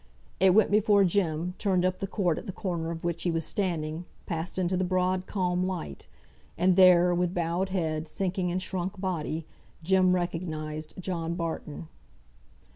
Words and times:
It 0.39 0.55
went 0.55 0.71
before 0.71 1.03
Jem, 1.03 1.53
turned 1.59 1.85
up 1.85 1.99
the 1.99 2.07
court 2.07 2.39
at 2.39 2.47
the 2.47 2.51
corner 2.51 2.89
of 2.89 3.03
which 3.03 3.21
he 3.21 3.29
was 3.29 3.45
standing, 3.45 4.05
passed 4.25 4.57
into 4.57 4.75
the 4.75 4.83
broad, 4.83 5.27
calm 5.27 5.67
light; 5.67 6.07
and 6.57 6.75
there, 6.75 7.13
with 7.13 7.35
bowed 7.35 7.69
head, 7.69 8.07
sinking 8.07 8.49
and 8.49 8.59
shrunk 8.59 8.99
body, 8.99 9.45
Jem 9.83 10.15
recognised 10.15 10.95
John 10.99 11.35
Barton. 11.35 11.87